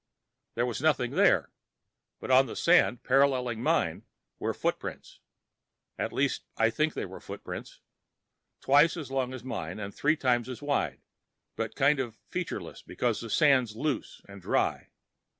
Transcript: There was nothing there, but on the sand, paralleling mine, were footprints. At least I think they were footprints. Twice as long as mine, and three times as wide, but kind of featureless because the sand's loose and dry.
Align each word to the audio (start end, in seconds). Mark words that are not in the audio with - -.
There 0.55 0.65
was 0.65 0.81
nothing 0.81 1.11
there, 1.11 1.51
but 2.19 2.31
on 2.31 2.47
the 2.47 2.55
sand, 2.55 3.03
paralleling 3.03 3.61
mine, 3.61 4.03
were 4.39 4.51
footprints. 4.51 5.19
At 5.99 6.11
least 6.11 6.41
I 6.57 6.71
think 6.71 6.95
they 6.95 7.05
were 7.05 7.19
footprints. 7.19 7.81
Twice 8.61 8.97
as 8.97 9.11
long 9.11 9.31
as 9.31 9.43
mine, 9.43 9.77
and 9.79 9.93
three 9.93 10.15
times 10.17 10.49
as 10.49 10.59
wide, 10.59 11.03
but 11.55 11.75
kind 11.75 11.99
of 11.99 12.17
featureless 12.31 12.81
because 12.81 13.21
the 13.21 13.29
sand's 13.29 13.75
loose 13.75 14.21
and 14.27 14.41
dry. 14.41 14.89